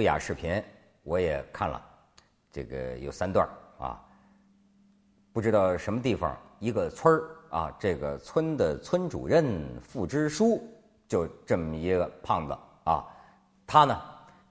[0.00, 0.62] 不雅视频
[1.02, 1.78] 我也看了，
[2.50, 3.46] 这个有三段
[3.78, 4.00] 啊，
[5.30, 7.20] 不知道什么地方一个村
[7.50, 10.66] 啊，这个村的村主任付支书
[11.06, 13.04] 就这么一个胖子啊，
[13.66, 14.00] 他呢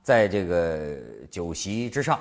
[0.03, 0.95] 在这个
[1.31, 2.19] 酒席之上，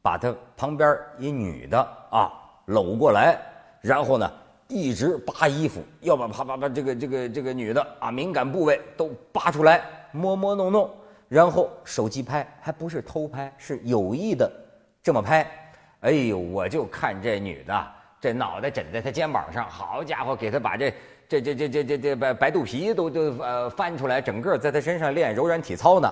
[0.00, 1.80] 把他旁边一女的
[2.12, 2.30] 啊
[2.66, 3.36] 搂过来，
[3.80, 4.32] 然后呢
[4.68, 10.88] 一直扒衣服，要把啪啪把这个这个这个女的啊敏感部位都扒出来，摸摸弄弄。
[11.34, 14.48] 然后手机拍，还不是偷拍，是有意的
[15.02, 15.44] 这么拍。
[16.02, 20.94] 哎呦，我就看这女的，这脑袋枕在她肩膀上，好家伙，给她把这
[21.28, 26.08] 这这这这这这白白肚皮都都呃翻出来，整个在她身上练柔软体操呢。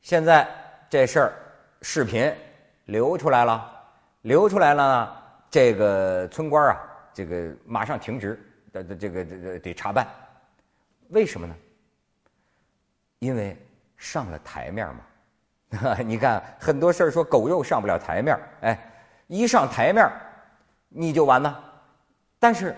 [0.00, 0.48] 现在
[0.88, 1.32] 这事儿
[1.82, 2.32] 视频
[2.86, 3.70] 流出来了，
[4.22, 5.12] 流出来了呢，
[5.50, 6.80] 这个村官啊，
[7.12, 8.42] 这个马上停职，
[8.72, 10.08] 的这个这个得查办，
[11.10, 11.54] 为什么呢？
[13.24, 13.56] 因为
[13.96, 18.78] 上了台面嘛， 你看很多事儿说狗肉上不了台面，哎，
[19.28, 20.06] 一上台面
[20.90, 21.58] 你就完了。
[22.38, 22.76] 但是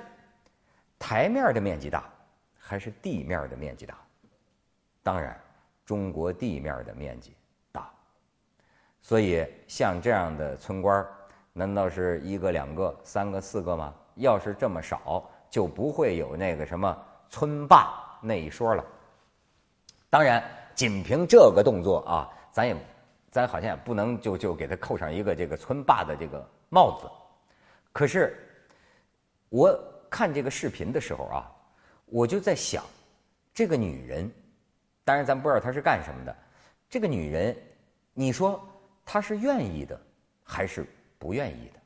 [1.01, 2.05] 台面的面积大
[2.57, 3.99] 还是地面的面积大？
[5.03, 5.37] 当然，
[5.85, 7.35] 中国地面的面积
[7.73, 7.91] 大。
[9.03, 11.05] 所以像这样的村官，
[11.53, 13.93] 难道是一个、两个、三个、四个吗？
[14.15, 16.97] 要是这么少，就不会有那个什么
[17.29, 18.85] 村霸那一说了。
[20.17, 20.43] 当然，
[20.75, 22.75] 仅凭这个动作啊，咱也，
[23.31, 27.07] 咱好像也不能就就给他扣上一个这个村霸的这个帽子。
[27.93, 28.35] 可是，
[29.51, 31.53] 我看这个视频的时候啊，
[32.07, 32.83] 我就在想，
[33.53, 34.33] 这个女人，
[35.05, 36.35] 当然咱不知道她是干什么的。
[36.89, 37.55] 这个女人，
[38.15, 38.67] 你说
[39.05, 40.01] 她是愿意的，
[40.43, 40.87] 还是
[41.19, 41.81] 不愿意的？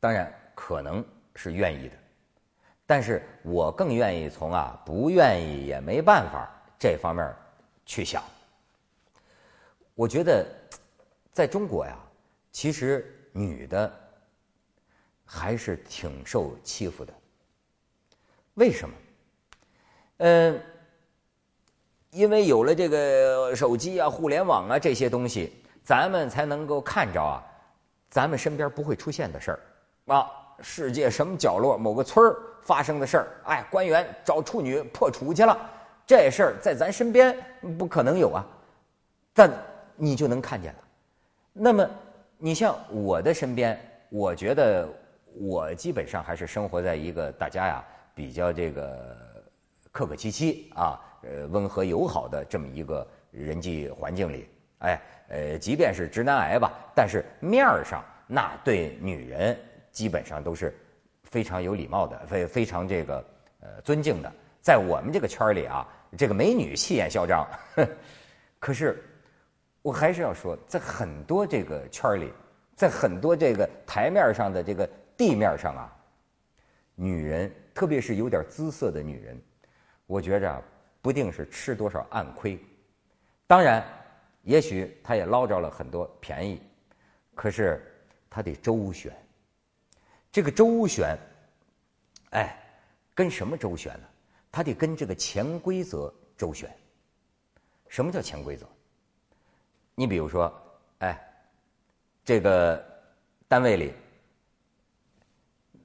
[0.00, 1.96] 当然，可能是愿意的。
[2.86, 6.48] 但是我更愿意从啊不愿意也没办法
[6.78, 7.34] 这方面
[7.84, 8.22] 去想。
[9.94, 10.46] 我觉得
[11.32, 11.98] 在中国呀，
[12.52, 13.92] 其实女的
[15.24, 17.12] 还是挺受欺负的。
[18.54, 18.94] 为什么？
[20.18, 20.62] 嗯，
[22.10, 27.42] 因为有了这个手机啊、互联网啊这些东西，咱们才能够看着啊，
[28.08, 29.60] 咱们身边不会出现的事儿
[30.14, 30.30] 啊，
[30.60, 32.34] 世界什么角落、某个村。
[32.62, 35.56] 发生的事儿，哎，官员找处女破处去了，
[36.04, 37.36] 这事儿在咱身边
[37.78, 38.44] 不可能有啊，
[39.32, 39.48] 但
[39.94, 40.78] 你就能看见了。
[41.52, 41.88] 那么，
[42.38, 43.78] 你像我的身边，
[44.08, 44.88] 我觉得
[45.34, 47.84] 我基本上还是生活在一个大家呀
[48.16, 49.16] 比较这个
[49.92, 54.48] 客客气气啊，呃，温和友好的这么一个人际环境里。
[54.78, 59.56] 哎，呃，即便是直男癌吧，但是面儿上那对女人
[59.96, 60.76] 基本上都是。
[61.28, 63.14] 非常有礼貌的，非非常这个
[63.58, 65.84] 呃尊敬的，在我们这个圈里啊，
[66.16, 67.44] 这个美女气焰嚣张。
[68.60, 69.02] 可是
[69.82, 72.32] 我还是要说，在很多这个圈里，
[72.76, 75.92] 在很多这个台面上的这个地面上啊，
[76.94, 79.36] 女人，特别是有点姿色的女人，
[80.06, 80.62] 我觉着
[81.02, 82.56] 不定是吃多少暗亏。
[83.48, 83.84] 当然，
[84.42, 86.62] 也许她也捞着了很多便宜，
[87.34, 87.84] 可是
[88.30, 89.12] 她得周旋。
[90.36, 91.18] 这个周旋，
[92.32, 92.54] 哎，
[93.14, 94.06] 跟什么周旋呢？
[94.52, 96.70] 他得跟这个潜规则周旋。
[97.88, 98.66] 什么叫潜规则？
[99.94, 100.52] 你比如说，
[100.98, 101.18] 哎，
[102.22, 102.84] 这个
[103.48, 103.94] 单位里，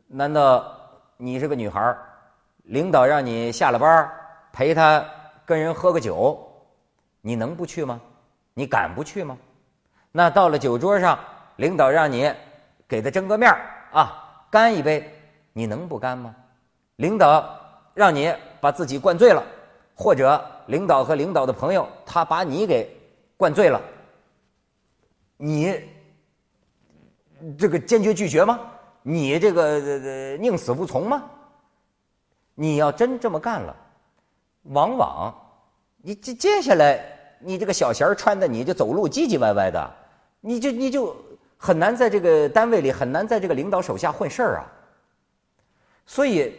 [0.06, 0.78] 难道
[1.16, 1.97] 你是个女孩
[2.63, 4.12] 领导让你下了班
[4.51, 5.01] 陪他
[5.45, 6.38] 跟人喝个酒，
[7.22, 8.01] 你能不去吗？
[8.53, 9.38] 你敢不去吗？
[10.12, 11.18] 那到了酒桌上，
[11.56, 12.29] 领导让你
[12.85, 13.50] 给他争个面
[13.94, 14.28] 啊。
[14.51, 15.09] 干一杯，
[15.53, 16.35] 你能不干吗？
[16.97, 17.57] 领导
[17.94, 19.41] 让你把自己灌醉了，
[19.95, 22.94] 或者领导和领导的朋友他把你给
[23.38, 23.81] 灌醉了，
[25.38, 25.81] 你
[27.57, 28.59] 这个坚决拒绝吗？
[29.01, 31.24] 你这个宁死不从吗？
[32.54, 33.75] 你要真这么干了，
[34.63, 35.33] 往往
[35.97, 37.04] 你接接下来
[37.39, 39.92] 你这个小鞋穿的你就走路唧唧歪歪的，
[40.42, 41.15] 你就你就。
[41.63, 44.66] 很难在这个单位里，很难在这个领导手下混事儿啊。
[46.08, 46.56] 所以，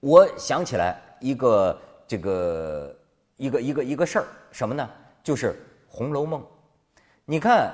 [0.00, 2.96] 我想起来一个这个
[3.36, 4.90] 一个一个一个事儿，什么呢？
[5.22, 5.52] 就是
[5.86, 6.42] 《红楼梦》。
[7.24, 7.72] 你看，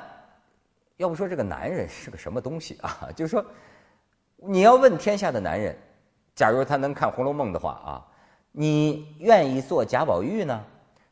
[0.99, 3.09] 要不说这个男人是个什么东西啊？
[3.17, 3.43] 就是说，
[4.37, 5.75] 你要问天下的男人，
[6.35, 8.07] 假如他能看《红楼梦》的话啊，
[8.53, 10.63] 你愿意做贾宝玉呢，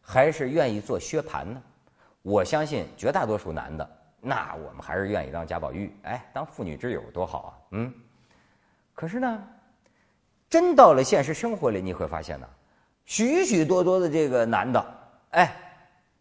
[0.02, 1.62] 还是愿意做薛蟠呢？
[2.20, 3.90] 我相信绝大多数男的。
[4.24, 7.92] 那我们还是愿意当贾宝玉，哎，当妇女之友多好啊，嗯。
[8.94, 9.42] 可是呢，
[10.48, 12.46] 真到了现实生活里，你会发现呢，
[13.04, 14.94] 许许多多的这个男的，
[15.30, 15.52] 哎，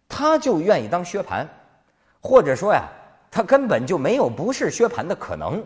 [0.10, 1.46] 他就愿意当薛蟠，
[2.20, 2.90] 或者说呀，
[3.30, 5.64] 他根本就没有不是薛蟠的可能，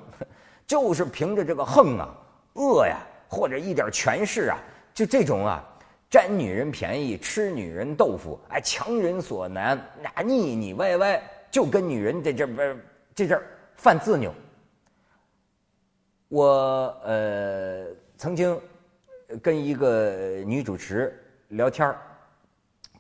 [0.68, 2.14] 就是凭着这个横啊、
[2.56, 2.98] 恶呀，
[3.30, 4.58] 或者一点权势啊，
[4.94, 5.64] 就这种啊，
[6.10, 11.22] 占女人便宜、吃女人豆腐、哎，强人所难、那腻腻歪歪，
[11.56, 12.78] 就跟女人在这边
[13.16, 13.42] 这这
[13.78, 14.36] 犯自扭。
[16.28, 16.46] 我
[17.06, 17.88] 呃
[18.18, 18.60] 曾经。
[19.42, 21.94] 跟一个女主持聊天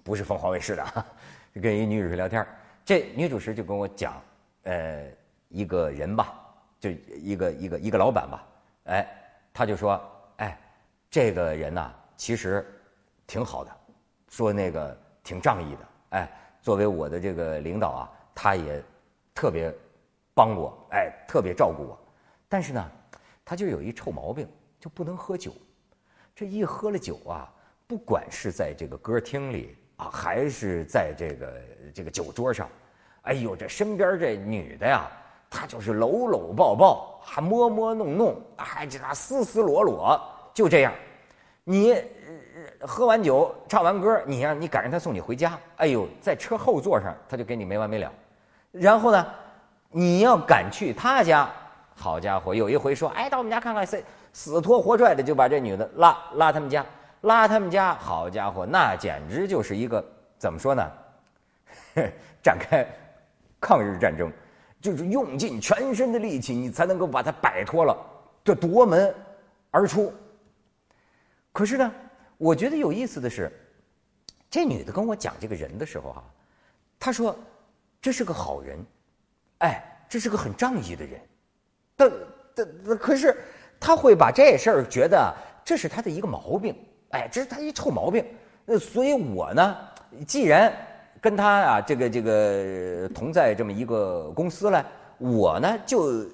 [0.03, 1.05] 不是凤凰卫视的，
[1.61, 2.45] 跟一女主持聊天
[2.83, 4.19] 这女主持就跟我讲，
[4.63, 5.05] 呃，
[5.49, 6.33] 一个人吧，
[6.79, 8.47] 就一个一个一个老板吧，
[8.85, 9.07] 哎，
[9.53, 10.01] 他就说，
[10.37, 10.59] 哎，
[11.11, 12.65] 这个人呐，其实
[13.27, 13.71] 挺好的，
[14.27, 15.87] 说那个挺仗义的，
[16.17, 18.11] 哎，作为我的这个领导啊，
[18.45, 18.79] 他也
[19.33, 19.73] 特别
[20.35, 21.99] 帮我，哎，特别照顾我，
[22.47, 22.91] 但是呢，
[23.43, 24.47] 他就有一臭毛病，
[24.79, 25.51] 就不能喝酒。
[26.35, 27.51] 这一喝了酒啊，
[27.87, 31.61] 不管是在这个歌厅里啊，还是在这个
[31.91, 32.69] 这个酒桌上，
[33.23, 35.09] 哎呦，这身边这女的呀，
[35.49, 40.21] 她就是搂搂抱抱，还摸摸弄弄，还这丝丝裸裸，
[40.53, 40.93] 就这样。
[41.63, 41.95] 你
[42.81, 48.13] 喝完酒，唱完歌，你让你赶上他送你回家，哎呦，在车后座上他就给你没完没了。
[48.77, 49.25] 然后呢，
[49.89, 51.49] 你要敢去他家，
[51.95, 54.03] 好家伙，有一回说，哎，到我们家看看谁。
[54.33, 56.85] 死拖活拽的就把这女的拉拉他们家，
[57.21, 60.05] 拉他们家，好家伙，那简直就是一个
[60.37, 60.91] 怎么说呢？
[62.43, 62.85] 展开
[63.61, 64.29] 抗日战争，
[64.81, 67.97] 就是用尽全身的力气，你才能够把她摆脱了，
[68.43, 69.15] 这夺门
[69.71, 70.13] 而出。
[71.53, 71.89] 可是呢，
[72.37, 73.49] 我觉得有意思的是，
[74.49, 76.23] 这女的跟我讲这个人的时候哈，
[76.99, 77.33] 她说
[78.05, 78.77] 这是个好人，
[79.57, 81.19] 哎，这是个很仗义的人，
[81.95, 82.11] 但
[82.53, 83.35] 但可是。
[83.77, 86.73] 他会把这事儿觉得这是他的一个毛病，
[87.09, 88.25] 哎，这是他一臭毛病。
[88.63, 89.77] 那所以我呢，
[90.25, 90.71] 既然
[91.19, 94.85] 跟他啊这个这个同在这么一个公司了，
[95.17, 96.25] 我呢就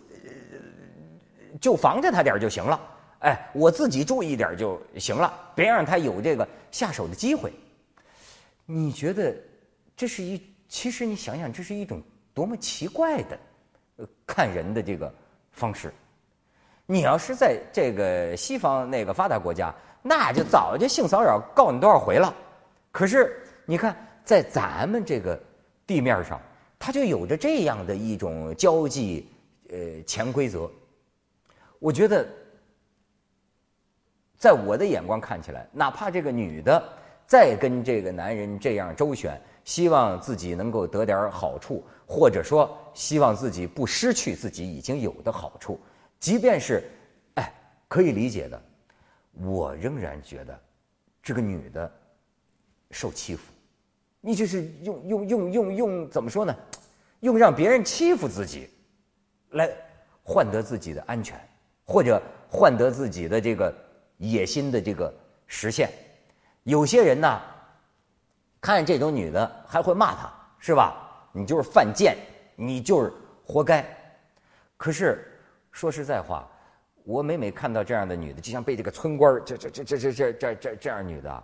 [1.60, 2.80] 就防着他点就行了。
[3.20, 7.52] 哎，我自己注意点就行了，别让他有这个下手的机会。
[8.66, 9.36] 你觉得
[9.96, 10.42] 这是一？
[10.72, 12.02] 其实你想想，这是一种
[12.34, 13.40] 多么奇怪的
[13.98, 15.14] 呃看人的这个
[15.52, 15.94] 方式。
[16.86, 22.34] 你要是在这个西方那个发达国家，那就早就性骚扰告你多少回了。
[22.90, 25.38] 可是你看，在咱们这个
[25.86, 26.40] 地面上，
[26.80, 29.30] 它就有着这样的一种交际
[29.70, 30.72] 呃潜规则。
[31.80, 32.26] 我觉得，
[34.38, 36.82] 在我的眼光看起来，哪怕这个女的
[37.32, 45.80] 再跟这个男人这样周旋，希望自己能够得点好处，或者说希望自己不失去自己已经有的好处。
[46.20, 46.84] 即便是，
[47.36, 47.50] 哎，
[47.88, 48.62] 可以理解的，
[49.40, 50.60] 我仍然觉得，
[51.24, 51.90] 这个女的
[52.90, 53.44] 受欺负，
[54.20, 56.54] 你就是用用用用用怎么说呢？
[57.22, 58.68] 用让别人欺负自己，
[59.52, 59.70] 来
[60.22, 61.40] 换得自己的安全，
[61.86, 63.74] 或者换得自己的这个
[64.18, 65.14] 野心的这个
[65.48, 65.90] 实现。
[66.64, 67.42] 有些人呢，
[68.60, 70.96] 看见这种女的还会骂她，是吧？
[71.32, 72.18] 你就是犯贱，
[72.56, 73.12] 你就是
[73.46, 73.86] 活该。
[74.78, 75.28] 可是。
[75.74, 76.46] 说实在话，
[77.06, 81.44] 我每每看到这样的女的，就像被这个村官这这这这这这这这这样女的，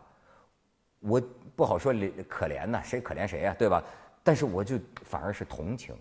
[1.00, 1.22] 我
[1.56, 1.94] 不好说
[2.28, 3.82] 可怜呐，谁可怜谁呀，对吧？
[4.22, 5.96] 但是我就反而是同情。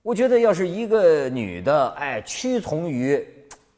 [0.00, 3.22] 我觉得要是一个女的，哎，屈从于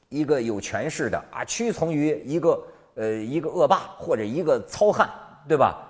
[0.09, 5.11] 一个有权势的啊，屈从于一个呃一个恶霸或者一个糙汉，
[5.49, 5.81] 对吧？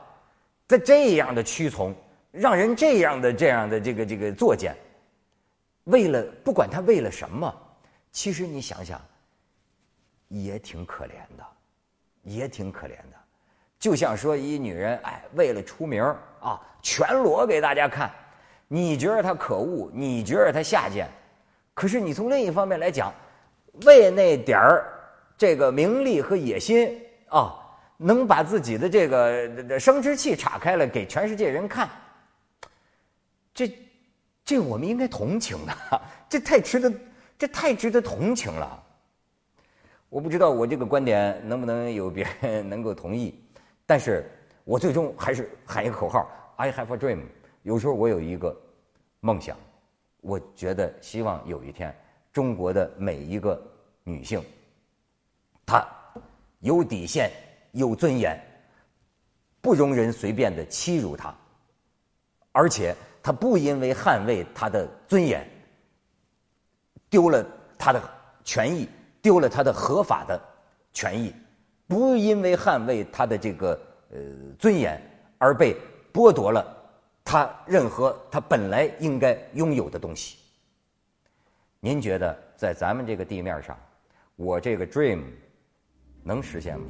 [0.66, 1.94] 在这样的屈从，
[2.32, 4.75] 让人这样的这样的这个这个作践，
[5.84, 7.54] 为了不管他为了什么。
[8.11, 9.00] 其实你想想，
[10.28, 11.44] 也挺可怜的，
[12.23, 13.18] 也挺可怜的。
[13.78, 16.02] 就像说一女人，哎，为了出名
[16.40, 18.11] 啊，全裸给大家看，
[18.68, 21.08] 你觉得她可恶，你觉得她下贱，
[21.75, 23.12] 可是你从另一方面来讲，
[23.84, 24.87] 为那点儿
[25.36, 27.54] 这个名利和野心啊，
[27.96, 31.88] 能把自己的这个生殖器岔开了给全世界人看，
[33.52, 33.72] 这
[34.44, 36.92] 这我们应该同情的， 这太值得。
[37.36, 38.80] 这太值得同情了。
[40.08, 43.34] 我不知道我这个观点能不能有别人能够同意，
[43.84, 44.24] 但是
[44.62, 47.22] 我最终还是喊一个口号：I have a dream。
[47.64, 48.56] 有时候我有一个
[49.18, 49.56] 梦想，
[50.20, 51.92] 我觉得希望有一天
[52.32, 53.60] 中国的每一个
[54.04, 54.40] 女性，
[55.66, 55.87] 他
[56.61, 57.30] 有底线、
[57.73, 58.38] 有尊严，
[59.61, 61.35] 不容人随便的欺辱他，
[62.52, 65.49] 而且他不因为捍卫他的尊严。
[67.11, 67.47] 丢了
[67.78, 68.02] 他的
[68.42, 68.88] 权益，
[69.23, 70.40] 丢了他的合法的
[70.92, 71.33] 权益，
[71.87, 73.80] 不因为捍卫他的这个
[74.11, 74.18] 呃
[74.59, 75.00] 尊严
[75.38, 75.76] 而被
[76.12, 76.76] 剥夺了
[77.23, 80.38] 他任何他本来应该拥有的东西。
[81.78, 83.78] 您觉得在咱们这个地面上，
[84.35, 85.23] 我这个 dream
[86.25, 86.87] 能实现吗？